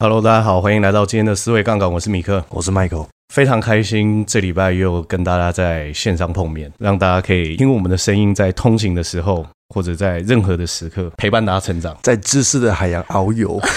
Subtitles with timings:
[0.00, 9.44] Hello，大家好，欢迎来到今天的思维杠杆，我是米克，我是 Michael，非常开心这礼拜又跟大家在线上碰面，让大家可以听我们的声音，在通行的时候
[9.74, 13.60] 或者在任何的时刻陪伴大家成长，在知识的海洋遨游。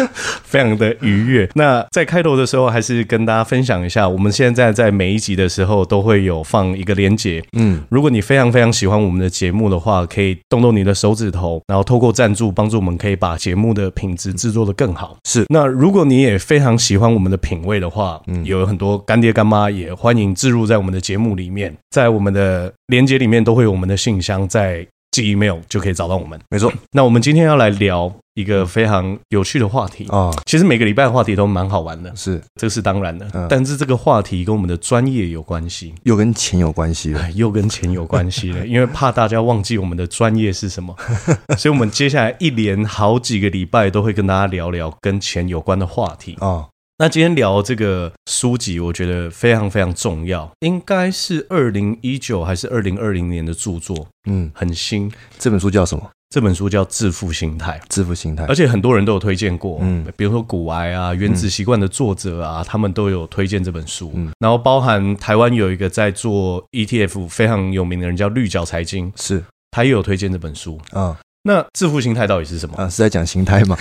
[0.44, 1.48] 非常的愉悦。
[1.54, 7.42] 那在开头的时候，还是跟大家分享一下，我们现在在每一集的时候都会有放一个连接。
[7.52, 15.16] 嗯，如果你非常非常喜欢我们的节目的话，可以动动你的手指头，然后透过赞助帮助我们，可以把节目的品质制作的更好。
[15.24, 15.44] 是。
[15.48, 26.38] 那如果你也非常喜欢我们的品味的话，嗯，有很多干爹干妈也欢迎置入在我们的节目里面，在我们的连接里面都会有我们的信箱，在寄 email 就可以找到我们。
[26.48, 26.72] 没错。
[26.92, 28.12] 那我们今天要来聊。
[28.34, 30.06] 一个非常有趣的话题。
[30.08, 33.46] 啊，其实每个礼拜的话题都蛮好玩的，是，这是当然的。
[33.48, 40.94] 但是这个话题跟我们的专业有关系，又跟钱有关系了，又跟钱有关系了， 因为怕大家忘记我们的专业是什么，
[41.58, 46.36] 所以我们接下来一连好几个礼拜都会跟大家聊聊跟钱有关的话题。
[46.40, 46.68] 啊。
[46.98, 55.10] 那今天聊这个书籍，我觉得非常非常重要，应该是二零一九还是二零二零年的著作，嗯，很新。
[55.36, 56.08] 这本书叫什么？
[56.32, 72.76] 这本书叫《致富心态》，致富心态，而且很多人都有推荐过，嗯，比如说古癌啊、原子习惯的作者啊，他们都有推荐这本书，嗯，然后包含台湾有一个在做 ETF 非常有名的人叫绿角财经，是，他也有推荐这本书，啊，那致富心态到底是什么？
[72.78, 73.76] 啊，是在讲心态吗？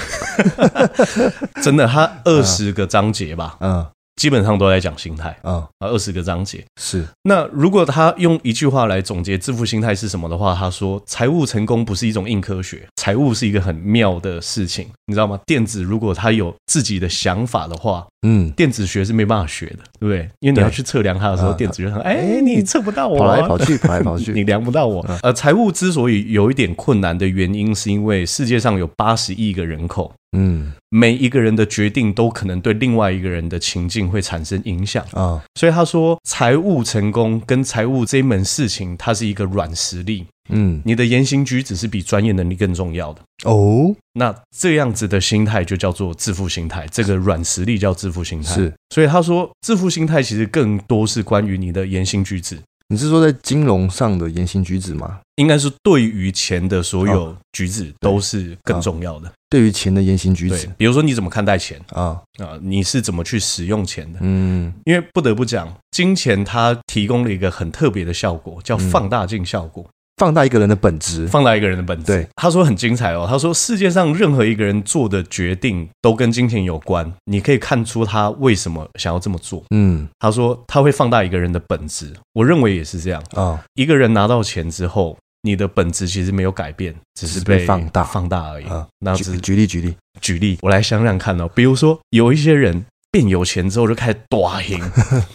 [1.63, 3.87] 真的，它二十个章节吧，嗯。
[4.15, 7.05] 基本上都在讲心态啊，啊，二十个章节是。
[7.23, 15.39] 那如果他用一句话来总结致富心态是什么的话，他说：财务成功不是一种硬科学，财务是一个很妙的事情，你知道吗？
[15.45, 20.29] 电子如果他有自己的想法的话，嗯，电子学是没办法学的，对不对？
[20.39, 25.03] 因为你要去测量它的时候，电子就说：哎，你测不到我，跑来跑去， 跑来跑去，你量不到我。
[25.23, 30.13] 呃，财务之所以有一点困难的原因，是因为世界上有八十亿个人口。
[30.37, 40.25] 嗯，每一个人的决定都可能对另外一个人的情境会产生影响啊，所以他说，财务成功跟财务这一门事情，它是一个软实力。
[40.49, 43.95] 嗯，你的言行举止是比专业能力更重要的哦。
[44.13, 48.53] 那这样子的心态就叫做致富心态，这个软实力叫致富心态。
[48.53, 52.57] 是，所以他说，致富心态其实更多是关于你的言行举止。
[52.87, 55.19] 你是说在金融上的言行举止吗？
[55.35, 59.31] 应该是对于钱的所有举止都是更重要的。
[59.51, 62.57] 哦、对于钱的言行举止，比如说你怎么看待钱啊啊？
[62.61, 64.19] 你是怎么去使用钱的？
[64.21, 69.83] 嗯，因为不得不讲，金钱它提供了一个很特别的效果，叫放大镜效果。
[69.83, 72.05] 嗯放大一个人的本质，放大一个人的本质。
[72.05, 73.25] 对，他说很精彩哦。
[73.27, 79.63] 他说世界上任何一个人做的决定都跟金钱有关，你可以看出他为什么想要这么做。
[79.71, 83.41] 嗯，他说他会放大一个人的本质，我认为也是这样啊。
[83.41, 88.65] 哦，一个人拿到钱之后，你的本质其实没有改变，只是被放大放大而已。
[88.65, 91.49] 啊，那举举例举例举例，我来想想看哦。
[91.55, 94.79] 比如说有一些人变有钱之后就开始短赢，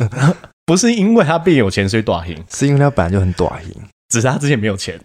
[0.64, 3.74] 不是因为他变有钱所以短赢，是因为他本来就很短赢。
[4.08, 5.00] 只是他之前没有钱，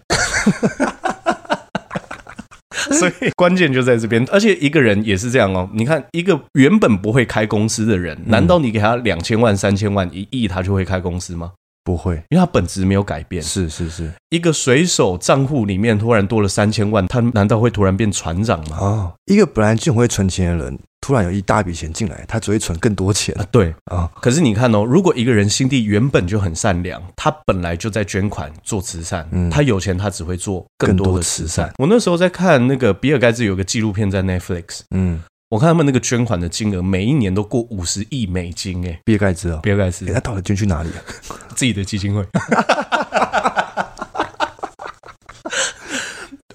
[2.92, 4.24] 所以关键就在这边。
[4.30, 5.68] 而且一个人也是这样哦。
[5.72, 11.50] 你看，一个原本不会开公司的人，难道你给他两千万、三千万、一亿，他就会开公司吗？
[11.84, 13.42] 不会，因为他本质没有改变。
[13.42, 18.76] 是是是，一个水手账户里面突然多了三千万，他难道会突然变船长吗？
[18.80, 20.78] 哦，一个本来就很会存钱的人。
[21.04, 23.36] 突然有一大笔钱进来，他只会存更多钱。
[23.36, 31.48] 啊、对啊，可是你看哦，如果一个人心地原本就很善良，他本来就在捐款做慈善，嗯、他有钱他只会做更多的慈善。
[31.48, 35.20] 慈善我那时候在看那个比尔盖茨有个纪录片在 Netflix，嗯，
[35.52, 40.96] 我看他们那个捐款的金额每一年都过五十亿美金，哎，比尔盖茨啊，比尔盖茨，他到底捐去哪里啊？
[41.54, 42.24] 自己的基金会。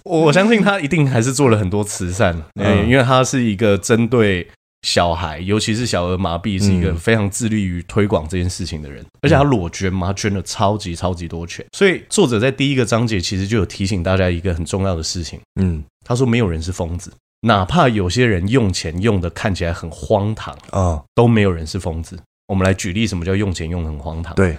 [0.04, 4.50] 我相信他一定还是做了很多慈善，嗯，因为他是一个针对
[4.82, 9.06] 小孩，尤其是小儿麻痹，是一个非常致力于推广这件事情的人。
[9.22, 11.64] 而且他裸捐嘛，他捐了超级超级多钱。
[11.72, 22.20] 所以作者在第一个章节其实就有提醒大家一个很重要的事情，嗯，他说没有人是疯子，哪怕有些人用钱用的看起来很荒唐啊，都没有人是疯子。
[22.48, 24.34] 我们来举例，什么叫用钱用的很荒唐？
[24.36, 24.58] 对。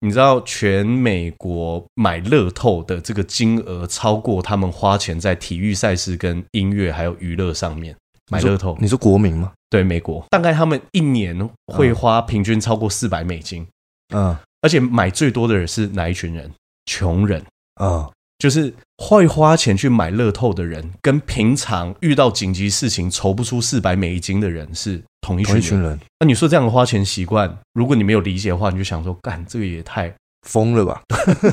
[0.00, 7.96] 你知道全美国买乐透的这个金额超过他们花钱在体育赛事、跟音乐还有娱乐上面
[8.30, 8.76] 买乐透？
[8.78, 9.52] 你说国民吗？
[9.70, 13.66] 对，美国大概他们一年会花平均超过四百美金。
[14.14, 16.52] 嗯，而且买最多的人是哪一群人？
[16.84, 17.42] 穷人
[17.76, 18.10] 啊！
[18.38, 25.62] 就是会花钱去买乐透的人，跟平常遇到紧急事情筹不出四百美金的人是同一群人。
[25.62, 25.98] 群人。
[26.20, 30.12] 那你说这样的花钱习惯，如果你没有理解的话，你就想说，干这个也太
[30.46, 31.02] 疯了吧？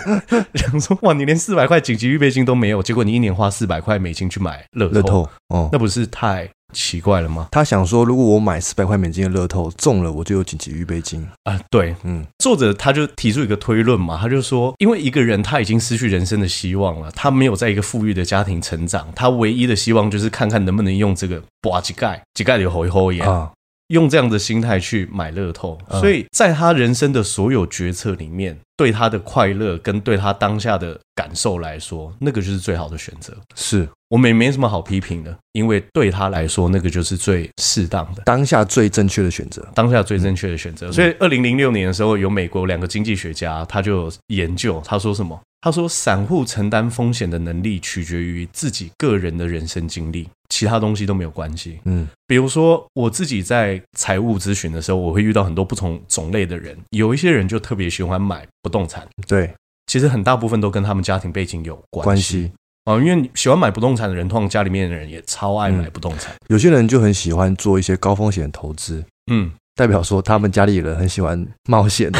[0.55, 7.47] 想说哇，你连四百块紧急预备金都没有，结果你一年花四百块美金去买乐透，乐透，哦，那不是太奇怪了吗？
[7.51, 11.59] 他想说，如果我买四百块美金的乐透中了，我就有紧急预备金啊。
[11.69, 23.51] 对，嗯，作者他就提出一个推论嘛，他就说，因为一个人他已经失去人生的希望了，他没有在一个富裕的家庭成长，他唯一的希望就是看看能不能用这个拔几盖几盖的吼一吼眼啊。
[23.89, 33.35] 用这样的心态去买乐透，所以在他人生的所有决策里面，对他的快乐跟对他当下的感受来说，那个就是最好的选择。
[33.55, 40.91] 是我们也没什么好批评的，因为对他来说，那个就是最适当的，当下最正确的选择，当下最正确的选择。
[40.91, 45.41] 所以，二零零六年的时候，有美国两个经济学家，他就研究，他说什么？
[45.61, 50.29] 他说，散户承担风险的能力取决于自己个人的人生经历。
[50.49, 51.79] 其他东西都没有关系。
[51.85, 56.77] 嗯，比如说我自己在财务咨询的时候，我会遇到很多不同种类的人。
[56.91, 59.07] 有一些人就特别喜欢买不动产。
[59.27, 59.51] 对，
[59.87, 62.51] 其实很大部分都跟他们家庭背景有关系。
[62.85, 66.33] 啊，因为喜欢买不动产的人，通常家里面的人也超爱买不动产。
[66.47, 69.03] 有些人就很喜欢做一些高风险投资。
[69.31, 69.51] 嗯。
[69.75, 72.19] 代表说他们家里人很喜欢冒险哦，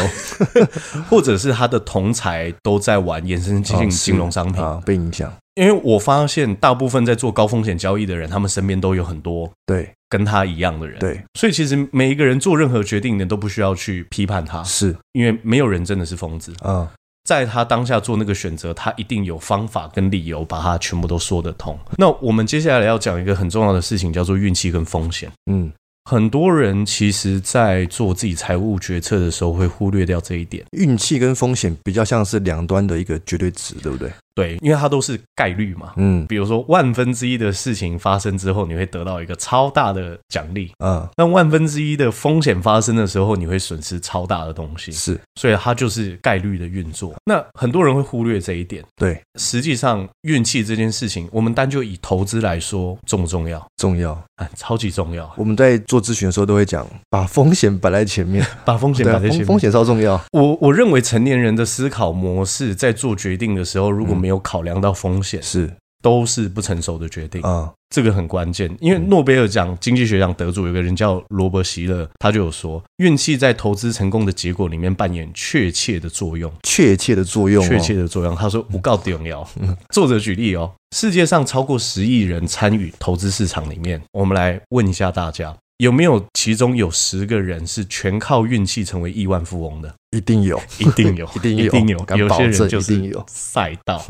[1.08, 5.32] 或者是他的同侪都在玩衍生性金融商品啊，被影响。
[5.54, 16.90] 因为我发现大部分在做高风险交易的人，他们身边都有很多对跟他一样的人，对，所以其实每一个人做任何决定，你都不需要去批判他，是因为没有人真的是疯子啊，
[17.24, 21.78] 在他当下做那个选择，他一定有方法跟理由把它全部都说得通。
[21.96, 25.72] 那我们接下来要讲一个很重要的事情，叫做运气跟风险，嗯。
[26.10, 30.62] 很多人其实，在做自己财务决策的时候，会忽略掉这一点。
[30.72, 34.12] 运气跟风险比较像是两端的一个绝对值，对不对？
[34.34, 35.92] 对，因为它都是概率嘛。
[35.96, 40.72] 嗯，比如说万分之一的事情发生之后，你会得到一个超大的奖励。
[40.78, 44.90] 嗯，那万分之一的风险发生的时候，你会损失超大的东西。
[44.92, 47.14] 是，所以它就是概率的运作。
[47.24, 48.82] 那很多人会忽略这一点。
[48.96, 53.64] 对，实际上运气这件事情，我们单就以投资来说，重不重要？
[53.76, 55.32] 重要，啊，超级重要。
[55.36, 60.20] 我们在做咨询的时候都会讲，把风险摆在前面， 把风险摆在前面，风险超重要。
[60.32, 68.74] 我我认为成年人的思考模式，在做决定的时候，如果没有考量到风险是都是不成熟的决定啊，这个很关键。
[68.80, 78.34] 因为诺贝尔奖经济学奖得主有个人叫罗伯希勒，他就有说，运气在投资成功的结果里面扮演确切的作用，确切的作用，确切的作用。
[78.34, 79.46] 他说不告重要。
[79.90, 85.54] 作者举例哦，世界上超过十亿人参与投资市场里面，我们来问一下大家。
[85.78, 89.92] 有没有其中有十个人是全靠运气成为亿万富翁的？
[90.12, 92.06] 一定有，一定有， 一定有，一定有。
[92.16, 94.04] 有些人就是赛道，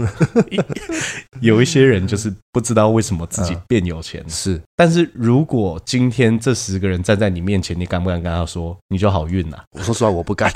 [1.40, 4.22] 有一些人就是不知道为什么自己变有钱。
[4.28, 9.56] 是，但是如果今天这十个人站在你面前，你敢不敢跟他说你就好运呐？
[9.70, 10.52] 我说实话，我不敢。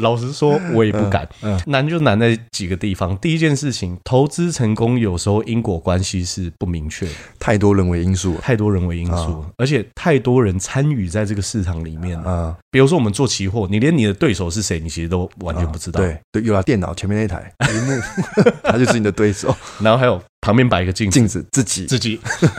[0.00, 1.28] 老实说，我也不敢。
[1.42, 3.16] 嗯，难就难在几个地方。
[3.18, 7.06] 第一件事情，投资成功有时候因果关系是不明确，
[7.38, 12.20] 太多人为因素，太多人为因素，而且太多人参与在这个市场里面。
[12.22, 16.00] 啊，比如说我们做期货，你连你的对手是谁，你其实都完全不知道。
[16.00, 18.00] 对，对，有了电脑前面那台 屏幕，
[18.64, 19.54] 他就是你的对手。
[19.80, 20.20] 然后还有。
[20.40, 21.86] 旁边摆一个镜子，镜子自己。
[21.86, 22.18] 自己。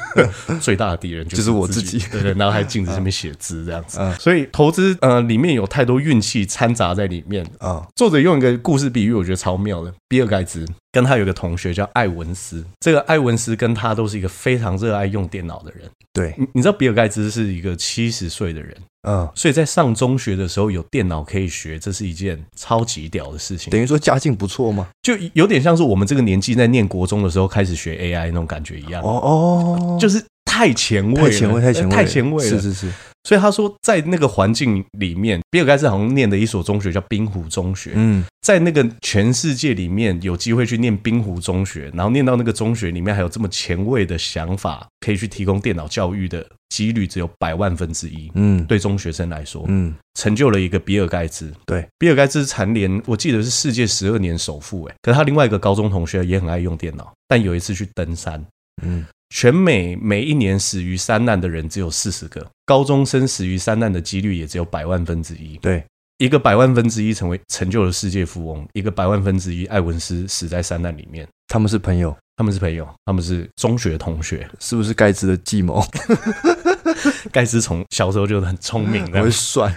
[0.62, 7.46] 最大的敌人就是我自己，对对， 然后还镜子上面写字这样子，嗯、所以投资呃里面有太多运气掺杂在里面。
[7.60, 7.86] 啊。
[7.96, 9.94] 作者用一个故事比喻，我觉得超妙的。
[10.08, 15.90] 比尔盖茨跟他有个同学叫艾文斯，这个艾文斯跟他都是一个非常热爱用电脑的人。
[16.14, 18.76] 对，你知道比尔盖茨是一个七十岁的人。
[19.08, 23.72] 嗯，所以在上中学的时候有电脑可以学，这是一件超级屌的事情。
[23.72, 24.90] 等于说家境不错吗？
[25.02, 29.02] 就有点像是我们这个年纪在念国中的时候开始学 AI 那种感觉一样。
[29.02, 32.50] 哦哦，就是太前卫，太前卫，太前卫，太前卫了。
[32.50, 32.92] 是是是。
[33.24, 37.92] 所以他说，在那个环境里面，比尔盖茨好像念的一所中学叫冰湖中学。
[37.94, 48.32] 嗯，在那个全世界里面有机会去念冰湖中学，然后念到那个中学里面还有这么前卫的想法，可以去提供电脑教育的几率只有百万分之一。
[48.34, 51.54] 嗯，对中学生来说，嗯，成就了一个比尔盖茨。
[51.68, 54.84] 对，比尔盖茨蝉联我记得是世界十二年首富。
[54.88, 58.44] 诶，可是他另外一个高中同学也很爱用电脑，但有一次去登山，
[58.82, 59.06] 嗯。
[59.34, 65.58] 全美每一年死于山难的人只有四十个，高中生死于三难的几率也只有百万分之一。
[65.58, 65.84] 对，
[66.20, 71.28] 一个百万分之一成为成就了世界富翁，一个百万分之一艾文斯死在三难里面。
[71.50, 75.84] 他们是朋友，他们是朋友，他们是中学同学，是不是盖茨的计谋？
[77.32, 79.74] 盖茨从小时候就很聪明， 会算。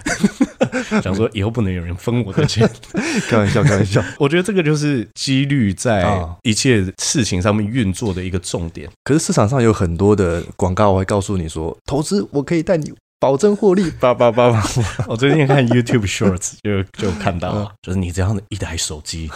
[1.03, 2.69] 想说以后不能有人分我的钱。
[3.29, 4.03] 开玩笑，开玩笑。
[4.19, 6.07] 我觉得这个就是几率在
[6.43, 8.89] 一切事情上面运作的一个重点。
[9.05, 12.93] 可是市场上有很多的广告会告诉你说，投资我可以带你。
[13.21, 14.63] 保证获利，八八八八。
[15.07, 19.31] 我最近看 YouTube Shorts 就就看到了，就是你这样的一台手机，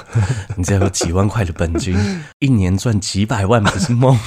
[0.57, 1.97] 你只要有几万块的本金，
[2.41, 4.19] 一年赚几百万不是梦。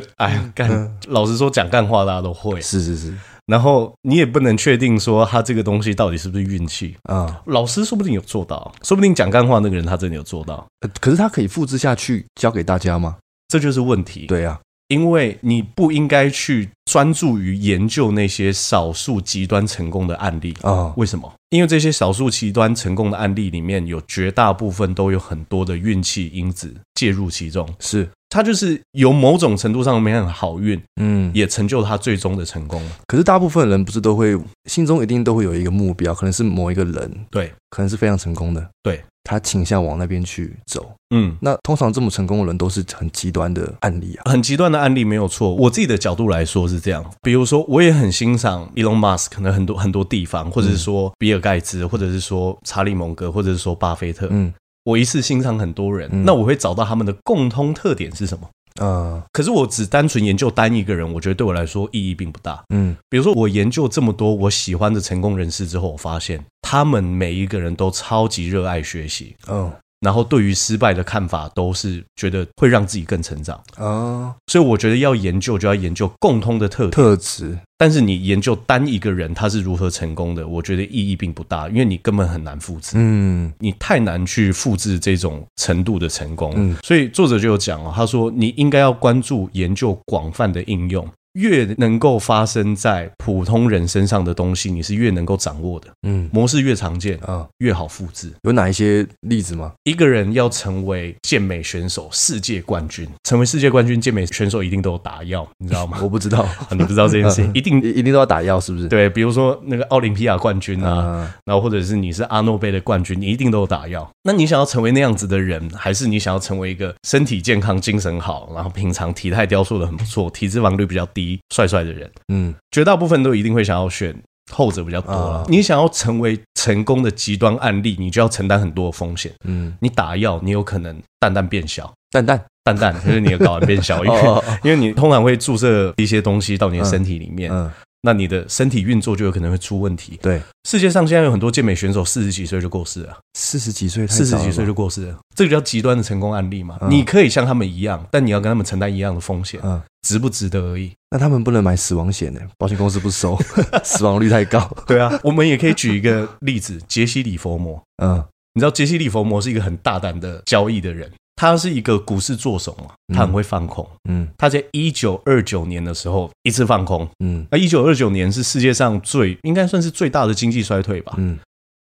[0.00, 3.14] 就哎呀，干，老实说讲干话大家都会，是是是。
[3.46, 7.42] 然后你也不能确定说他这个东西到底是不是运气啊？
[7.46, 10.66] 老师说不定有做到，说不定讲干话那个人他真的有做到。
[11.00, 13.16] 可是他可以复制下去教给大家吗？
[13.48, 14.26] 这就是问题。
[14.26, 14.60] 对啊。
[14.88, 20.92] 因为你不应该去专注于研究那些少数极端成功的案例啊？
[20.98, 21.32] 为什么？
[21.48, 32.82] 因为这些少数极端成功的案例里面有绝大部分都有很多的运气因子介入其中，是他就是有某种程度上面很好运，嗯，也成就他最终的成功。
[33.06, 34.36] 可是大部分人不是都会
[34.68, 39.00] 心中一定都会有一个目标，可能是某一个人，对，可能是非常成功的，对。
[39.26, 45.54] 他倾向往那边去走，嗯，那通常这么成功的人都是很极端的案例啊，很极端的案例没有错。
[45.54, 54.52] 我自己的角度来说是这样，比如说我也很欣赏 Elon Musk，可能很多很多地方，或者是说比尔盖茨，或者是说查理蒙格，或者是说巴菲特，嗯，
[54.84, 58.48] 我一次欣赏很多人，那我会找到他们的共通特点是什么？
[58.84, 62.62] 啊，可是我只单纯研究单一个人，我觉得对我来说意义并不大。
[62.68, 69.36] 嗯，比如说我研究这么多我喜欢的成功人士之后，我发现他们每一个人都超级热爱学习。
[69.48, 69.72] 嗯。
[70.04, 73.58] 然后对于失败的看法都是觉得会让自己更成长。
[73.76, 91.08] 啊，所以我觉得要研究就要研究共通的特特质，但是你研究单一个人他是如何成功的，我觉得意义并不大，因为你根本很难复制，嗯，你太难去复制这种程度的成功，嗯，所以作者就有讲哦，他说你应该要关注研究广泛的应用。
[91.34, 95.88] 越能够发生在普通人身上的东西，你是越能够掌握的。
[96.02, 98.32] 嗯，模式越常见啊，越好复制。
[98.42, 99.72] 有哪一些例子吗？
[99.84, 105.98] 一个人要成为健美选手、世界冠军，成为世界冠军，健美选手一定都有打药，你知道吗？
[106.02, 108.88] 我不知道， 你不知道这件事情， 一定一定都要打药，是不是？
[108.88, 114.08] 对，比如说那个奥林匹亚冠军啊，然后或者是你是阿诺贝的冠军，你一定都有打药。
[114.22, 121.23] 那你想要成为那样子的人，还是你想要成为一个身体健康、精神好，然后平常体态雕塑的很不错、体脂肪率比较低？
[121.54, 124.14] 帅帅的人，嗯，绝大部分都一定会想要选
[124.52, 129.32] 后者比较多你想要成为成功的极端案例，你就要承担很多的风险。
[129.44, 132.44] 嗯，你打药，你有可能蛋蛋变小，蛋蛋。
[132.64, 134.58] 蛋蛋，就是你的睾丸变小， 因为哦哦哦。
[134.64, 137.52] 因为你通常会注射一些东西到你的身体里面。
[137.52, 137.70] 嗯。
[138.04, 140.18] 嗯那你的身体运作就有可能会出问题。
[140.20, 146.78] 对，世界上现在有很多健美选手四十几岁就过世了，四十几岁，四十几岁就过世了，这个叫极端的成功案例嘛？
[146.90, 150.92] 你可以像他们一样，但你要跟他们承担一样的风险，嗯，值不值得而已。
[151.10, 152.40] 那他们不能买死亡险呢？
[152.58, 153.38] 保险公司不收，
[153.82, 154.70] 死亡率太高。
[154.86, 157.82] 对啊，我们也可以举一个例子，杰西·里佛摩。
[158.02, 161.10] 嗯，你知道杰西·利佛摩是一个很大胆的交易的人。
[161.36, 163.86] 他是一个股市作手嘛，他很会放空。
[164.08, 167.08] 嗯，他在一九二九年的时候一次放空。
[167.18, 171.14] 嗯，那一九二九年是世界上最应该算是最大的经济衰退吧。
[171.18, 171.38] 嗯，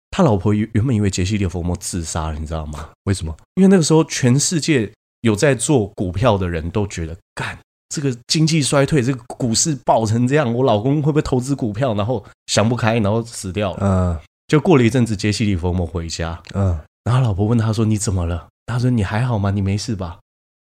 [0.09, 2.89] 他老婆原原本以为杰西·利弗莫自杀了，你知道吗？
[3.03, 3.35] 为什么？
[3.55, 7.57] 因为那个时候全世界有在做股票的人都觉得，干
[7.89, 11.93] 这个经济衰退，这个股市爆成这样，我老公会不会投资股票？
[11.93, 13.79] 然后想不开，然后死掉了。
[13.81, 16.41] 嗯，就过了一阵子，杰西·利弗莫回家。
[16.55, 19.51] 嗯，然后老婆问他说：“你怎么了？”他说：“你还好吗？
[19.51, 20.19] 你没事吧？”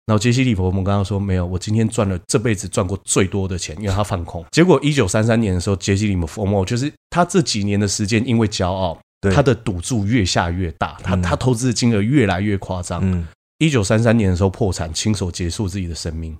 [0.06, 4.44] 然后杰西·利弗莫跟他说：“没有，我今天赚了这辈子赚过最多的钱，因为他放空。
[4.50, 8.98] 结果一九三三年的时候，杰西·利弗莫就是他这几年的时间，因为骄傲，
[9.34, 13.26] 他的赌注越下越大，他他投资的金额越来越夸张。
[13.58, 16.34] 一九三三年的时候破产，亲手结束自己的生命。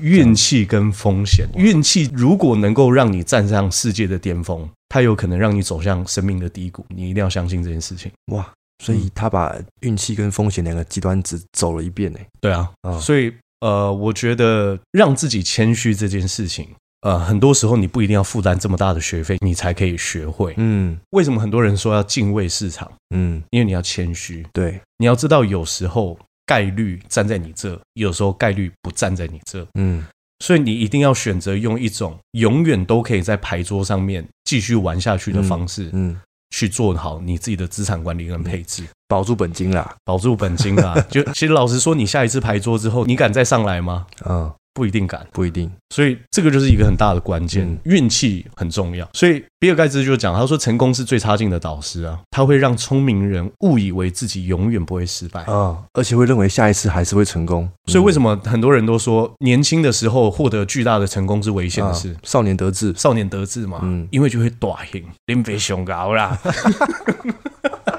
[0.00, 6.86] 运气跟风险，运气如果能够让你站上世界的巅峰，它有可能让你走向生命的低谷。
[6.88, 8.10] 你一定要相信这件事情。
[8.28, 8.50] 哇！”
[8.82, 12.18] 所以他把运气跟风险两个极端值走了一遍呢。
[12.40, 12.68] 对啊，
[13.00, 16.68] 所以呃，我觉得让自己谦虚这件事情，
[17.02, 20.54] 呃，很多时候你不一定要负担这么大的学费，你才可以学会。
[20.56, 22.90] 嗯，为什么很多人说要敬畏市场？
[23.14, 24.44] 嗯，因为你要谦虚。
[24.52, 29.64] 对，你要知道有时候概率站在你这，有时候概率不站在你这。
[29.74, 30.04] 嗯，
[30.40, 35.88] 所以你一定要选择用一种永远都可以在牌桌上面继续玩下去的方式。
[35.92, 36.20] 嗯。
[36.52, 40.94] 去做好你自己的资产管理跟配置，保住本金啦，保住本金啦。
[41.10, 44.06] 就其实老实说，你下一次牌桌之后，你敢再上来吗？
[44.26, 45.70] 嗯，不一定敢，不一定。
[45.90, 49.08] 所以这个就是一个很大的关键，运气很重要。
[49.12, 57.68] 所以比尔盖茨就讲，他说成功是最差劲的导师啊，他会让聪明人误以为自己永远不会失败啊，而且会认为下一次还是会成功。
[57.86, 62.16] 所以为什么很多人都说年轻的时候获得巨大的成功是危险的事？
[62.22, 66.38] 少年得志，少年得志嘛，嗯，因为就会大型林飞熊高啦。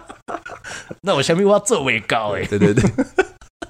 [1.06, 2.84] 那我下面我要做尾高哎，对对对。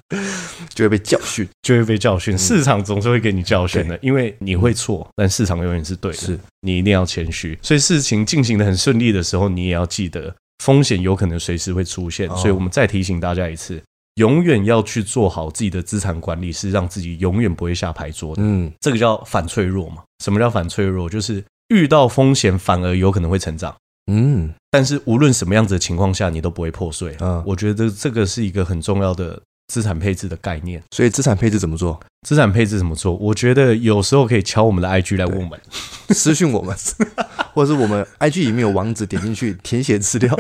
[0.76, 2.38] 就会被教训，就会被教训。
[2.38, 6.18] 市场总是会给你教训的，因为你会错，但市场永远是对的。
[6.18, 7.58] 是你一定要谦虚。
[7.62, 12.30] 所以事情进行的很顺利的时候，你也要记得风险有可能随时会出现。
[12.38, 13.82] 所以我们再提醒大家一次，
[14.16, 18.42] 永远要去做好自己的资产管理，是让自己永远不会下牌桌的。
[18.44, 20.04] 嗯，这个叫反脆弱嘛？
[20.24, 21.10] 什么叫反脆弱？
[21.10, 23.76] 就是遇到风险反而有可能会成长。
[24.12, 27.16] 嗯，但是无论什么样子的情况下，你都不会破碎。
[27.20, 29.42] 嗯，我觉得这个是一个很重要的。
[29.68, 32.00] 资产配置的概念，所以资产配置怎么做？
[32.28, 33.16] 资产配置怎么做？
[33.16, 35.60] 我觉得有时候可以敲我们的 IG 来问我们，
[36.10, 36.76] 私讯我们，
[37.54, 40.38] 或者是我们 IG 里面有网址，点进去填写资料。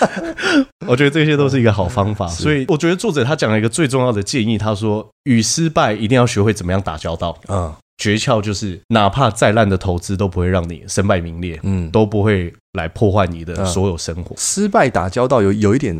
[0.86, 2.26] 我觉得这些都是一个好方法。
[2.28, 7.38] 所以我觉得作者他讲了一个最重要的建议，他说与失败一定要学会怎么样打交道。
[7.48, 14.34] 嗯，诀窍就是哪怕再烂的投资都不会让你身败名裂，嗯，都不会来破坏你的所有生活。
[14.38, 15.96] 失败打交道有有一点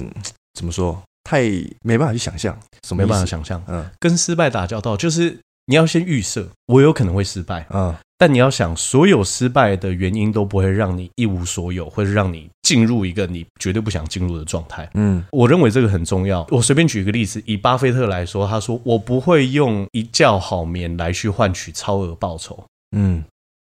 [0.54, 1.02] 怎么说？
[1.28, 1.42] 太
[1.82, 3.62] 没办法去想象，什么没办法想象？
[3.68, 14.88] 嗯，跟失败打交道，就是你要先预设，我有可能会失败，嗯，但你要想，所有失败的原因都不会让你一无所有，或者让你进入一个你绝对不想进入的状态。
[14.94, 16.46] 嗯，我认为这个很重要。
[16.50, 22.64] 我随便举一个例子，以巴菲特来说，他说：“我不会用一觉好眠来去换取超额报酬。”
[22.96, 23.22] 嗯，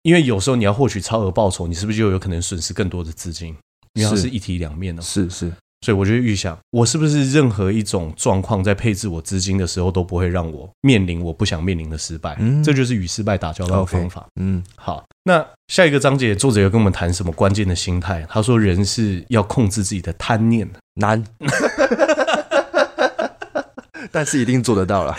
[0.04, 3.54] 因为有时候你要获取超额报酬，你是不是就有可能损失更多的资金？
[3.96, 5.02] 因为它是一体两面的。
[5.02, 5.52] 是是。
[5.82, 12.36] 所以我就预想，我是不是任何一种状况在配置我资金的时候都不会让我面临我不想面临的失败？
[12.40, 14.22] 嗯，这就是与失败打交道的方法。
[14.22, 18.26] Okay, 嗯，好，那下一个章节作者要跟我们谈什么关键的心态？
[18.30, 21.24] 他说，人是要控制自己的贪念的，难。
[24.12, 25.16] 但是一定做得到了，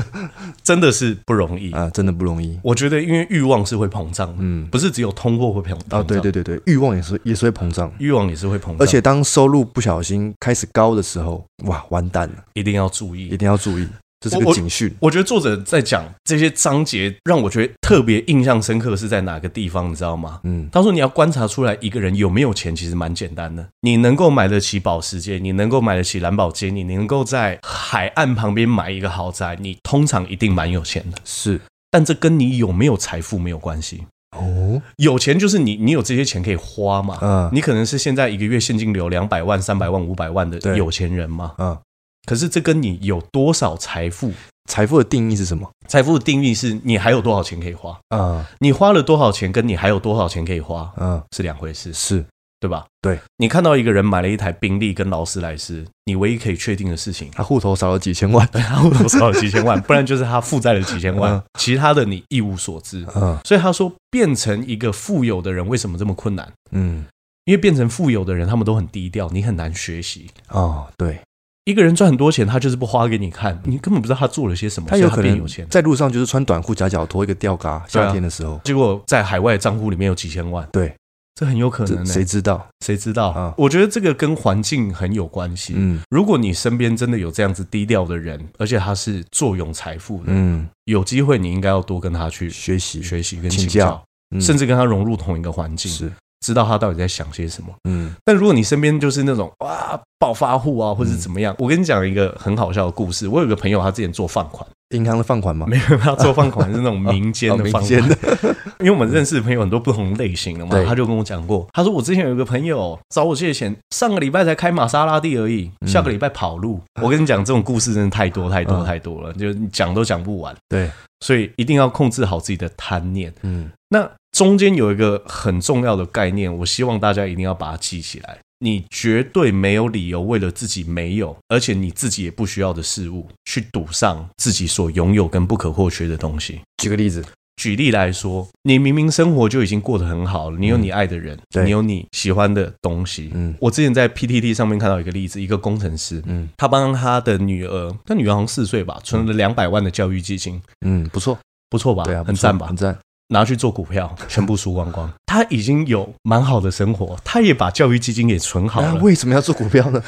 [0.62, 1.88] 真的是不容易啊！
[1.90, 2.58] 真的不容易。
[2.62, 6.00] 我觉得，因为欲望是会膨胀，嗯，不是只有通货会膨胀。
[6.00, 8.76] 啊，对对对对，欲望也是也是会膨胀，欲望也是会膨胀。
[8.80, 12.34] 而且当收入不小心开始高的时候，哇，完蛋了！
[12.54, 13.86] 一定要注意，一定要注意。
[14.30, 14.94] 这是个警讯。
[15.00, 20.40] 我觉得作者在讲这些章节，让我觉得特别印象深刻是在哪个地方，你知道吗？
[20.44, 23.66] 嗯，他说你要观察出来一个人有没有钱，其实蛮简单的。
[23.80, 31.18] 你能够买得起保时捷，你能够买得起蓝宝坚尼，你能够在海岸旁边买一个豪宅，你通常一定蛮有钱的。
[31.24, 34.04] 是，但这跟你有没有财富没有关系。
[34.36, 37.18] 哦，有钱就是你，你有这些钱可以花嘛？
[37.22, 41.52] 嗯，你可能是现在一个月现金流两百万、三百万、五百万的有钱人嘛？
[41.58, 41.78] 嗯。
[42.24, 44.32] 可是这跟你有多少财富？
[44.70, 45.70] 财富的定义是什么？
[45.86, 47.98] 财富的定义是你还有多少钱可以花？
[48.16, 52.24] 嗯，你花了多少钱，跟你还有多少钱可以花，嗯，是两回事，是
[52.58, 52.86] 对吧？
[53.02, 63.06] 对，你看到一个人买了一台宾利跟劳斯莱斯，你唯一可以确定的事情，他户头少了几千万，对，他户头少了几千万， 不然就是他负债了几千万，其他的你一无所知。
[63.16, 66.50] 嗯，所以他说，变成一个富有的人为什么这么困难？
[66.70, 67.04] 嗯，
[67.44, 70.30] 因为变成富有的人，他们都很低调，你很难学习。
[70.48, 71.20] 哦，对。
[71.64, 74.88] 一个人赚很多钱，他就是不花给你看，你根本不知道他做了些什么。
[74.90, 80.68] 他有可能有钱，在路上就是穿短裤夹脚拖一个吊嘎，夏天的时候，结果在海外账户里面有几千万。
[80.72, 80.94] 对，
[81.34, 82.04] 这很有可能。
[82.04, 82.66] 谁知道？
[82.84, 83.30] 谁知道？
[83.30, 85.72] 啊，我觉得这个跟环境很有关系。
[85.74, 94.04] 嗯，如果你身边真的有这样子低调的人，而且他是坐拥财富的，嗯，有机会你应该要多跟他去学习、学习跟请教，
[94.38, 95.90] 甚至跟他融入同一个环境。
[95.90, 96.12] 是。
[96.44, 103.26] 知道他到底在想些什么，嗯，但如果你身边就是那种哇暴发户啊，或者怎么样，嗯、我跟你讲一个很好笑的故事。
[103.26, 105.66] 我有个朋友，他之前做放款，银行的放款吗？
[105.66, 108.02] 没有，他做放款是那种民间的 放款。
[108.80, 116.78] 因为我们认识的朋友很多不同类型的嘛，他就跟我讲过，他说我之前有一个朋友找我借钱，上个礼拜才开玛莎拉蒂而已，下个礼拜跑路。
[116.94, 120.54] 嗯、我跟你讲，这种故事真的太多太多太多了，嗯、就你讲都讲不完。
[120.68, 120.90] 对，
[121.24, 123.32] 所以一定要控制好自己的贪念。
[123.42, 124.08] 嗯，那。
[124.34, 128.36] 中间有一个很重要的概念，我希望大家一定要把它记起来。
[128.58, 136.60] 你绝对没有理由为了自己没有，而且你自己也不需要的事物，去赌上自己所拥有跟不可或缺的东西。
[136.78, 137.24] 举个例子，
[137.56, 143.30] 举例来说，你明明生活就已经过得很好了，你有你爱的人，嗯、你有你喜欢的东西。
[143.34, 150.60] 嗯，我之前在 PTT 上面看到一个例子，一个工程师，嗯，他帮他的女儿，他女儿好像四岁吧，存了两百万的教育基金。
[150.84, 151.38] 嗯，不错，
[151.70, 152.04] 不错吧？
[152.04, 152.66] 对啊，很赞吧？
[152.66, 152.96] 很赞。
[153.28, 155.10] 拿去做股票， 全部输光光。
[155.24, 158.96] 他已经有蛮好的生活，他也把教育基金给存好了。
[158.96, 160.02] 为什么要做股票呢？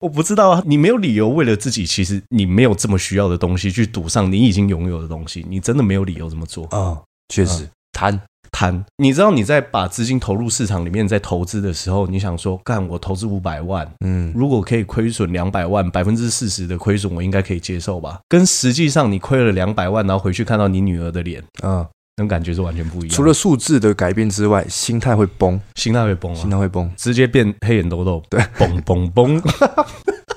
[0.00, 6.98] 我不知道啊，你没有理由为了自己，其实你没有这么需要的东西去赌上你已经拥有的东西，你真的没有理由这么做啊。
[7.28, 18.20] 确实，贪贪，你知道你在把资金投入市场里面，在投资的时候，你想说，干我投资五百万，嗯，如果可以亏损两百万，百分之四十的亏损，我应该可以接受吧？
[18.28, 21.86] 跟实际上你亏了两百万，然后回去看到你女儿的脸，啊。
[22.20, 23.16] 那种感觉是完全不一样。
[23.16, 28.22] 除了数字的改变之外，心态会崩，心态会崩啊，心态会崩，直接变黑眼豆豆。
[28.28, 29.42] 对，崩崩崩，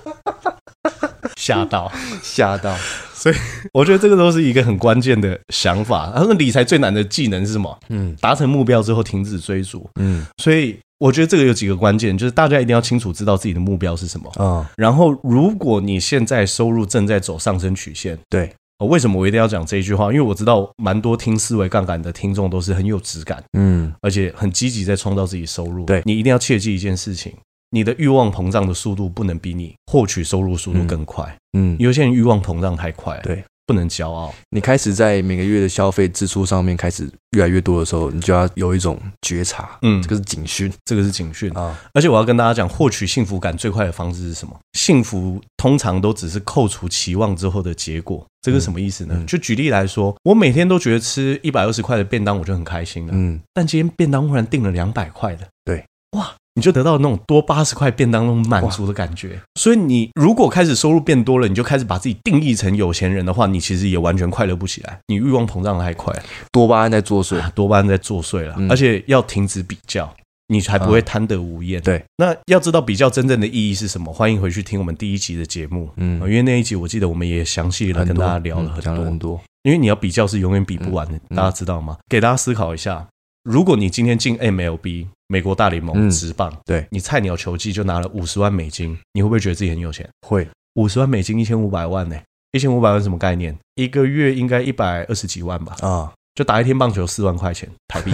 [1.36, 1.92] 吓到，
[2.22, 2.74] 吓到。
[3.14, 3.36] 所以
[3.74, 6.10] 我觉得这个都是一个很关键的想法。
[6.16, 7.78] 然后理财最难的技能是什么？
[7.90, 9.90] 嗯，达成目标之后停止追逐。
[10.00, 14.32] 嗯，所以我觉得这个有几个关键，就是大家一定要清楚知道自己的目标是什么。
[14.42, 18.54] 啊，然后如果你现在收入正在走上升曲线，对。
[18.86, 20.12] 为什么我一定要讲这一句话？
[20.12, 25.86] 因为我知道蛮多听思维杠杆的听众都是很有质感，嗯，而且很积极在创造自己收入。
[25.86, 27.34] 对，你一定要切记一件事情：
[27.72, 31.36] 你的欲望膨胀的速度不能比你获取收入速度更快。
[31.58, 33.44] 嗯，有些人欲望膨胀太快了，对。
[33.66, 34.34] 不能骄傲。
[34.50, 39.78] 你开始在每个月的消费支出上面开始越来越多的时候，你就要有一种觉察。
[39.82, 41.80] 嗯，这个是警讯，这个是警讯啊！
[41.94, 44.60] 而且我要跟大家讲，获取幸福感最快的方式是什么？
[44.74, 48.26] 幸福通常都只是扣除期望之后的结果。
[48.42, 49.24] 这个什么意思呢？
[49.26, 53.14] 就举例来说，我每天都觉得吃一百二十块的便当我就很开心了。
[53.16, 55.86] 嗯，但今天便当忽然订了两百块的，对，
[56.18, 56.34] 哇！
[56.56, 66.14] 你就得到那种多八十块便当那种满足的感觉，所以你如果开始收入变多了，你就开始把自己定义成有钱人的话，你其实也完全快乐不起来，你欲望膨胀的太快，
[66.52, 70.14] 多巴胺在作祟，多巴胺在作祟了，而且要停止比较，
[70.48, 71.82] 你才不会贪得无厌。
[71.82, 74.14] 对，那要知道比较真正的意义是什么？
[74.14, 79.06] 欢迎回去听我们第一集的节目，嗯，因为那一集我记得我们也详细的跟大家聊了很多。
[79.06, 81.98] 很多，因为你要比较是永远比不完的，大家知道吗？
[82.08, 83.08] 给大家思考一下。
[83.44, 90.08] 如果你今天进 MLB 美国大联盟职棒，对你菜鸟球技就拿了五十万美金，你会不会觉得自己很有钱？
[90.28, 92.16] 会，五十万美金一千五百万呢？
[92.52, 93.58] 一千五百万什么概念？
[93.74, 95.76] 一个月应该一百二十几万吧？
[95.82, 98.12] 啊，就打一天棒球四万块钱台币，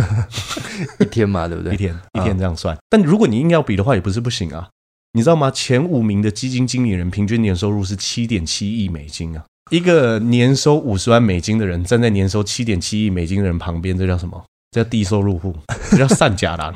[1.03, 1.73] 一天嘛，对不对？
[1.73, 2.77] 一天一天这样算。
[2.89, 4.69] 但如果你硬要比的话，也不是不行啊。
[5.11, 5.51] 你知道吗？
[5.51, 9.43] 前五名的基金经理人平均年收入是七点七亿美金啊！
[9.71, 14.41] 一个年收五十万美金的人站在年收七点七亿美金的人旁边，这叫什么？
[14.71, 15.55] 这叫低收入户，
[15.91, 16.73] 这叫善假郎，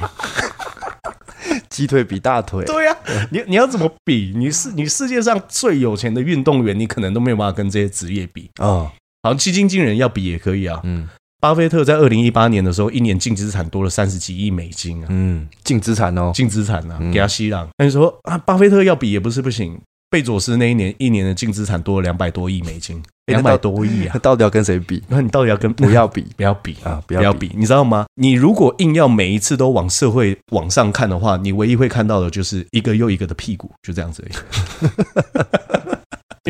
[1.70, 2.66] 鸡腿比大腿。
[2.66, 4.34] 对呀、啊，你你要怎么比？
[4.36, 8.66] 你是你世界上最有钱的运动员，你可能都没有办法跟这些职业比啊。
[8.66, 10.80] 哦、好，基金经理人要比也可以啊。
[10.84, 11.08] 嗯，
[11.40, 15.08] 巴菲特在二零一八年的时候，一年净资产多了三十几亿美金啊。
[15.10, 17.68] 嗯，净资产哦，净资产啊，给他吸浪。
[17.78, 19.80] 那你说啊，巴菲特要比也不是不行。
[20.14, 24.12] 贝佐斯那一年一年的净资产多了两百多亿美金，两百多亿啊！
[24.14, 25.02] 他 到底要跟谁比？
[25.08, 26.24] 那 你到底要跟 不要比？
[26.38, 27.02] 不要比啊！
[27.08, 27.50] 不要比！
[27.56, 28.06] 你知道吗？
[28.14, 34.34] 你如果硬要每一次都往社会往上看的话，你唯一会看到的就是一个又一个的屁股，就这样子而已。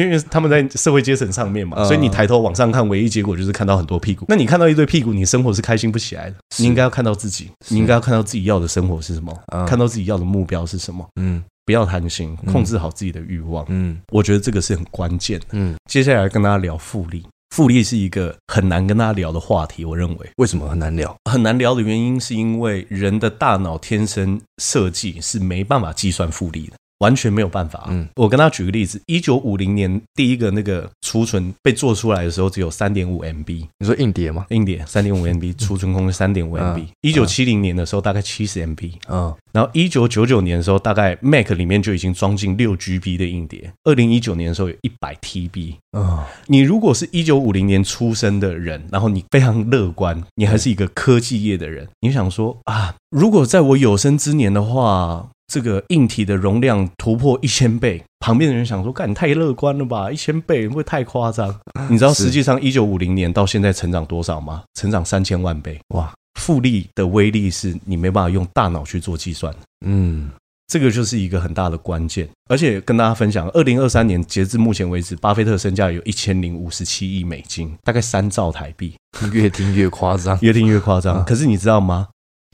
[0.02, 4.26] 因为他们在社会阶层上面嘛，所以你抬头往上看，唯一结果就是看到很多屁股。
[4.28, 6.36] 那你看到一堆屁股，你生活是开心不起来的。
[6.58, 9.34] 你应该要看到自己，你应该要看到自己要的生活是什么，
[9.65, 11.08] 看到自己要的目标是什么。
[11.15, 11.41] 嗯。
[11.65, 13.65] 不要贪心，控制好自己的欲望。
[13.69, 15.45] 嗯，我觉得这个是很关键的。
[15.52, 19.86] 嗯，接下来跟大家聊复利，复利是一个很难跟大家聊的话题。
[19.86, 21.15] 我认为，为什么很难聊？
[21.30, 26.73] 很难聊的原因是因为人的大脑天生设计是没办法计算复利的。
[27.04, 27.88] 完全没有办法。
[27.89, 33.68] 嗯，我跟他举个例子，一九五零年第一个那个储存被做出来的时候，只有三点五 MB。
[33.80, 34.46] 你说硬碟吗？
[34.52, 36.88] 硬碟三点五 MB， 储存空间三点五 MB。
[37.02, 38.94] 一九七零年的时候，大概七十 MB。
[39.10, 43.70] 嗯，然后一九九九年的时候，大概 Mac 里面就已经装进六 GB 的硬碟。
[43.84, 45.76] 二零一九年的时候，有一百 TB。
[45.98, 55.28] 嗯，你如果是一九五零年出生的人，然后你非常乐观，你还是一个科技业的人，你想说啊，如果在我有生之年的话。
[55.54, 60.12] 这个硬体的容量突破一千倍，旁边的人想说：“干，你太乐观了吧？
[60.12, 61.56] 一千倍会不会太夸张？”
[61.92, 64.63] 你知道实际上一九五零年到现在成长多少吗？
[64.74, 65.80] 成长三千万倍！
[65.89, 69.54] 哇，复利的威力是你没办法用大脑去做计算。
[69.86, 70.32] 嗯，
[70.66, 72.28] 这个就是一个很大的关键。
[72.50, 78.96] 而且跟大家分享，二零二三年截至目前为止，巴菲特身价有一千零五十七亿美金，大概三兆台币。
[79.32, 81.24] 越听越夸张， 越听越夸张。
[81.24, 82.08] 可是你知道吗？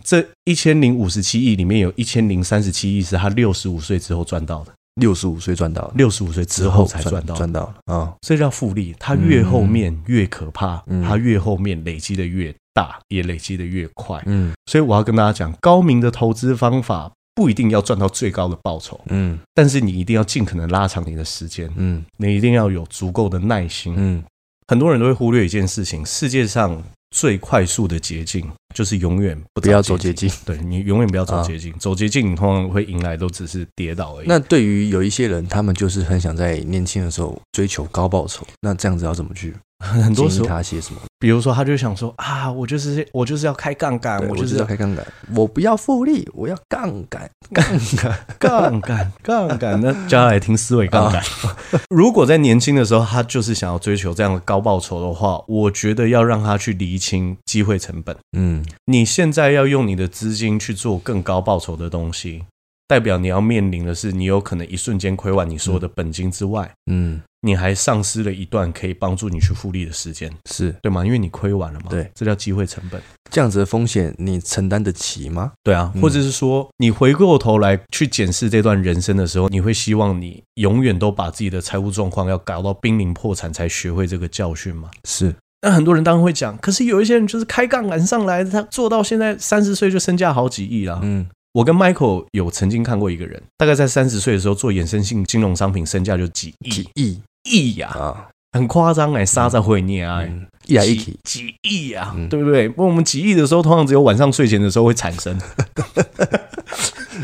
[0.03, 8.13] 这一千零五十七亿里面有一千零三十七亿是他六十五岁之后赚到的，六十五岁赚到，六十五岁之后才赚到，赚到了啊！
[8.21, 14.21] 这叫复利，它越后面越可怕，它越后面累积的越大，也累积的越快。
[14.25, 24.23] 嗯，所以我要跟大家讲，高明的投资方法不一定要赚到最高的报酬，嗯，但是你一定要尽可能拉长你的时间，嗯，你一定要有足够的耐心，嗯。
[24.67, 30.31] 很多人都会忽略一件事情：世界上最快速的捷径就是永远不不要走捷径。
[30.45, 34.27] 对，你永远不要走捷径，走捷径你通常会迎来都只是跌倒而已。
[34.27, 39.55] 那对于有一些人，他们就是很想在年轻的时候追求高报酬，那这样子要怎么去？
[39.83, 40.99] 很多时候他写什么？
[41.19, 47.65] 比如说，他就想说啊，我就是我就是要开杠杆，我就是要开杠杆，我不要复利，我要杠杆， 杠
[47.97, 49.81] 杆，杠杆，杠杆。
[49.81, 51.21] 那接下来听思维杠杆。
[51.89, 58.15] 如果在年轻的时候，他就是想要追求这样的高报酬的话，我觉得要让他去厘清机会成本。
[58.37, 62.43] 嗯，你现在要用你的资金去做更高报酬的东西。
[62.87, 71.05] 代表你要面临的是，你有可能一瞬间亏完你所有的本金之外，嗯，你还丧失了一段可以帮助你去复利的时间，是对吗？
[71.05, 73.01] 因为你亏完了嘛，对，这叫机会成本。
[73.31, 75.51] 这样子的风险你承担得起吗？
[75.63, 84.89] 对啊，或者是说，你回过头来去检视这段人生的时候，你会希望你永远都把自己的财务状况要搞到濒临破产才学会这个教训吗？
[85.05, 85.33] 是。
[85.61, 91.27] 那很多人当然会讲，可是有一些人就是开杠杆上来，他做到现在三十岁就身价好几亿了，嗯。
[91.53, 100.23] 我跟 Michael 有曾经看过一个人，大概在三十岁的时候做衍生性金融商品，身价就几亿几亿亿呀，啊，很夸张哎，杀在会念啊，
[100.65, 102.67] 一来一去几亿啊，对不对？
[102.69, 105.39] 不过我们几亿的时候，通常只有晚上睡前的时候会产生。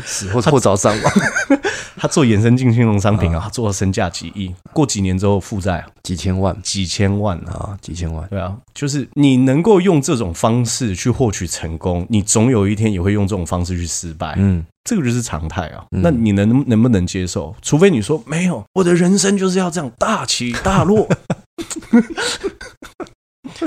[0.04, 1.10] 死或或早上吧。
[1.98, 8.28] 他做衍生性金融商品啊，做到身价几亿，过几年之后负债几千万，几千万啊，几千万。
[8.28, 14.34] 对啊，就是你能够用这种方式去获取成功，你总有一天也会用这种方式去失败。
[14.36, 15.86] 嗯，这个就是常态啊。
[15.90, 17.56] 那你能能不能接受？
[17.62, 21.08] 除非你说没有，我的人生就是要这样大起大落。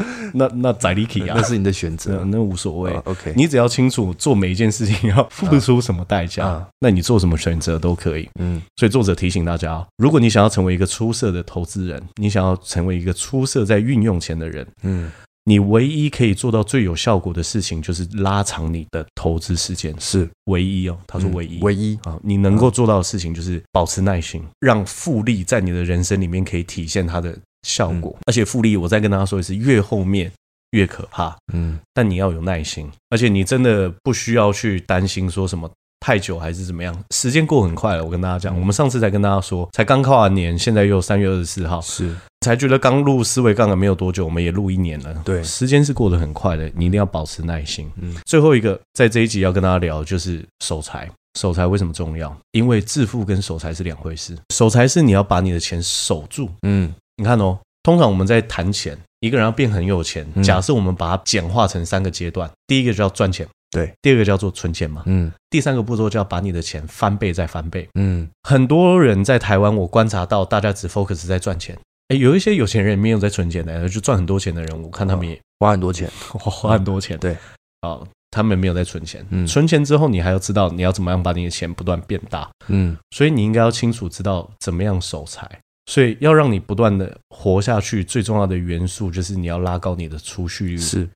[0.33, 2.91] 那那宰你起啊，那是你的选择，那，那无所谓。
[2.91, 8.29] Uh, OK，你只要清楚做每一件事情要付出什么代价，uh, uh, 那你做什么选择都可以。
[8.39, 15.11] 嗯，所以作者提醒大家，如果你想要成为一个出色的投资人，你想要成为一个出色在运用钱的人，嗯，
[15.45, 20.97] 你唯一可以做到最有效果的事情，就是拉长你的投资时间，是唯一哦。
[21.07, 27.37] 他说唯一，嗯、唯一啊，你能够做到的事情就是保持耐心，让复利在你的人生里面可以体现它的。
[27.63, 30.31] 效果，而且复利，我再跟大家说一次，越后面
[30.71, 31.35] 越可怕。
[31.53, 35.69] 嗯，但你要有耐心，而且你真的不需要去担心说什么
[35.99, 38.05] 太久还是怎么样，时间过很快了。
[38.05, 45.13] 我跟大家讲，我们上次才跟大家说，才刚跨完年，现在又三月二十四号，是才觉得刚录思维杠杆没有多久，我们也录一年了。
[45.25, 47.91] 对，时间是过得很快的，你一定要保持耐心。
[47.97, 51.09] 嗯，最后一个在这一集要跟大家聊就是守财。
[51.37, 52.35] 守财为什么重要？
[52.53, 54.35] 因为致富跟守财是两回事。
[54.53, 56.49] 守财是你要把你的钱守住。
[56.63, 56.93] 嗯。
[57.19, 60.25] 你看哦，通常我们在谈钱，一个人要变很有钱。
[60.41, 68.29] 假设我们把它简化成三个阶段，第一个叫赚钱，对；第二个叫做存钱嘛，嗯；第三个步骤叫把你的钱翻倍再翻倍，嗯。
[68.43, 71.77] 很多人在台湾，我观察到大家只 focus 在赚钱，
[72.07, 77.35] 哎，有一些有钱人没有在存钱的，就赚很多钱的人，我看他们也花很多钱， 花很多钱，对，
[77.81, 77.99] 啊，
[78.31, 79.25] 他们没有在存钱。
[79.29, 85.59] 嗯，存钱之后，你还要知道你要怎么样把你的钱不断变大，嗯，所以你应该要清楚知道怎么样守财。
[85.89, 91.09] 所以要让你不断的活下去，最重要的元素就是你要拉高你的储蓄率，是，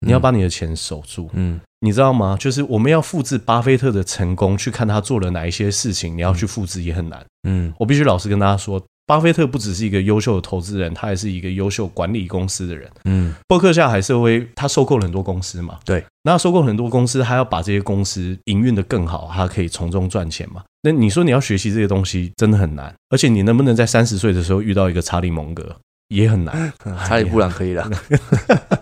[0.00, 1.30] 你要把你的钱守住。
[1.34, 2.36] 嗯，你知道吗？
[2.36, 7.24] 就是我们要复制巴菲特的成功，去看他做了哪一些事情，你要去复制也很难。
[7.48, 8.84] 嗯，我必须老实跟大家说。
[9.08, 12.90] 巴菲特不只是一个优秀的投资人，他还是一个优秀管理公司的人。
[13.06, 20.62] 嗯，伯克夏海瑟威他收购了很多公司嘛，对，那他收购很多公司，他要把这些公司营运的更好，他可以从中赚钱嘛。
[20.82, 25.74] 那你说你要学习这些东西真的很难，而且你能不能在三十岁的时候遇到一个查理蒙格
[26.08, 26.70] 也很难，
[27.06, 27.90] 查理布朗可以了，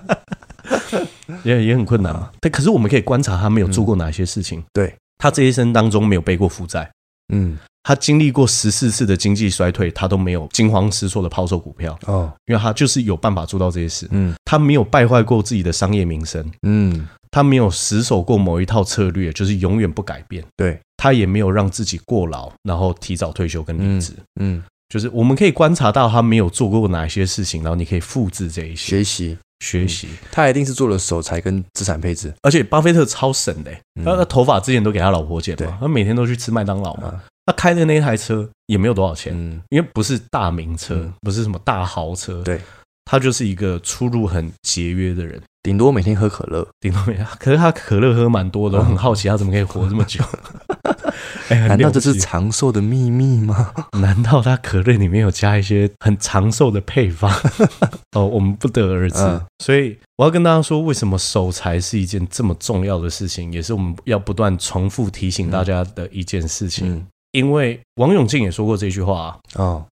[1.45, 2.33] 也也很困难嘛。
[2.41, 6.91] 但可是我们可以观察他没有做过哪些事情，对，他这一生当中没有背过负债，
[7.33, 7.57] 嗯。
[7.87, 11.97] 他经历过十四次的经济衰退，他都没有惊慌失措的抛售股票。
[12.07, 14.09] 哦，因为他就是有办法做到这些事。
[14.11, 16.45] 嗯，他没有败坏过自己的商业名声。
[16.63, 20.45] 嗯，他没有死守过某一套策略，就是永远不改变。
[20.57, 24.15] 对，他也没有让自己过劳，然后提早退休跟离职。
[24.41, 28.97] 嗯，就是我们可以观察到他没有做过哪些事情，然后你可以复制这一些。
[28.97, 29.39] 学习。
[29.61, 30.09] 学习。
[30.33, 33.71] 他一定是做了守财跟资产配置，而且巴菲特超省的，
[34.05, 37.23] 他的头发之前都给他老婆剪嘛，他每天都去吃麦当劳嘛。
[37.47, 42.61] 他开的那台车也没有多少钱，嗯，因为不是大名车，嗯，不是什么大豪车，对，
[43.05, 50.23] 他就是一个出入很节约的人，顶多每天喝可乐，顶多每天，可是他可乐喝蛮多的，我很好奇他怎么可以活这么久？
[51.49, 53.73] 欸，难道这是长寿的秘密吗？
[54.01, 57.33] 难道他可乐里面有加一些很长寿的配方？
[58.19, 59.21] 哦，我们不得而知。
[59.21, 67.07] 嗯，所以我要跟大家说，为什么守财是一件这么重要的事情，也是我们要不断重复提醒大家的一件事情。
[67.37, 69.87] 因为王永庆也说过这句话啊，哦，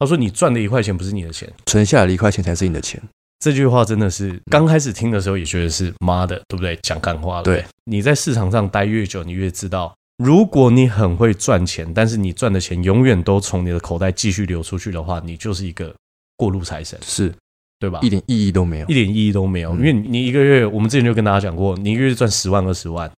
[0.00, 3.00] 他说：“你赚的一块钱不是你的钱，存下来的一块钱才是你的钱。”
[3.38, 6.76] 这句话真的是刚开始听的时候也觉得是妈的，对不对？
[6.82, 7.44] 讲干话了。
[7.44, 15.94] 对，你在市场上待越久，你越知道，如果你很会赚钱，但是你赚的钱永远都从你的口袋继续流出去的话，你就是一个
[16.36, 17.32] 过路财神，是
[17.78, 18.00] 对吧？
[18.02, 19.72] 一点意义都没有，一点意义都没有。
[19.76, 23.08] 因为你一个月，我们之前就跟大家讲过，你一个月赚十万、二十万，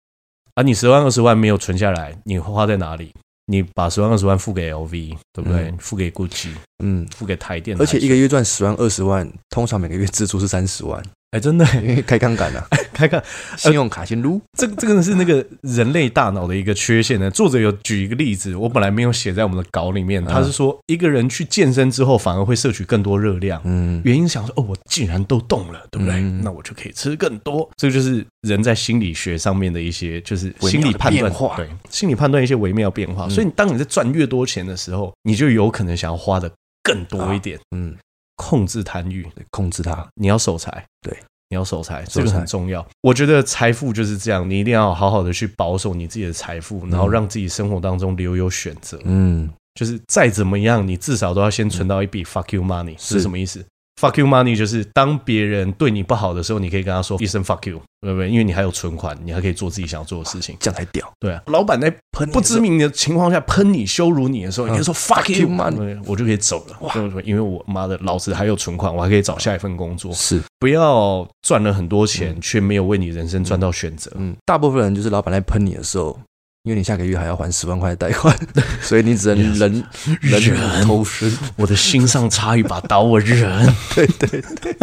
[0.55, 3.11] 而你十万、二十万没有存下来，你花在哪里？
[3.51, 5.75] 你把十万二十万付给 LV，对不对？
[5.81, 6.51] 付给 Gucci，
[6.85, 11.03] 嗯，付给台电，而且一个月赚十万二十万，通常每个月支出是三十万。
[11.33, 11.65] 哎，真的，
[12.05, 13.23] 开杠杆了，开杠，
[13.57, 14.41] 信用卡先撸。
[14.59, 17.31] 这这个是那个人类大脑的一个缺陷呢。
[17.31, 20.25] 作者有举一个例子，我本来没有写在我们的稿里面。
[20.25, 23.63] 他是说，一个人去健身之后，反而会摄取更多热量。
[23.65, 26.21] 嗯，原因想说，哦，我竟然都动了，对不对？
[26.21, 27.71] 那我就可以吃更多。
[27.77, 33.29] 这个就是人在心理学上面的一些，就是心理判断，对，心理判断一些微妙变化。
[33.29, 36.51] 所以，当你在赚越多钱的时候，你就有可能想要花的
[36.83, 37.57] 更多一点。
[37.71, 37.95] 嗯。
[38.41, 40.09] 控制贪欲，控制它。
[40.15, 41.15] 你要守财，对，
[41.51, 42.85] 你要守财，这个很重要。
[43.03, 48.99] 我觉得财富就是这样，你一定要好好的去保守你自己的财富，然后让自己生活当中留有选择。
[49.05, 53.63] 嗯，就是再怎么样，你至少都要先存到一笔 fuck you money，是什么意思
[54.01, 58.31] ？Fuck you money 就是当别人对你不好的时候，你可以跟他说一声 fuck you，对不对？
[58.31, 61.07] 因为你还有存款，你还可以做自己想要做的事情，这样才屌。
[61.21, 66.77] 对啊，老板在喷不知名的情况下喷你、羞辱你的时候，你就说 fuck you money，我就可以走了。
[66.81, 70.13] 哇，因为我妈的老子还有存款，我还可以找下一份工作。
[70.13, 74.11] 是，不要赚了很多钱，却没有为你人生赚到选择。
[74.17, 76.19] 嗯，大部分人就是老板在喷你的时候。
[76.65, 78.37] 因为你下个月还要还十万块的贷款，
[78.83, 79.85] 所以你只能忍
[80.21, 81.31] 忍偷生。
[81.57, 83.67] 我的心上插一把刀，我忍。
[83.97, 84.77] 对对对，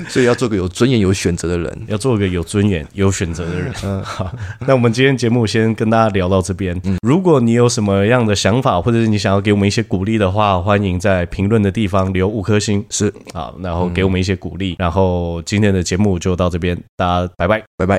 [0.08, 3.70] 所以要做个有尊严、有选择的人，要做个有尊严、有选择的人。
[3.84, 4.34] 嗯，好，
[4.66, 6.80] 那我们今天节目先跟大家聊到这边。
[6.84, 12.82] 嗯，如果你有什么样的想法，或者是你想要给我们一些鼓励的话，欢迎在评论的地方留五颗星。
[12.88, 14.76] 是，好，然后给我们一些鼓励。
[14.78, 17.98] 然后今天的节目就到这边，大家拜拜，拜拜。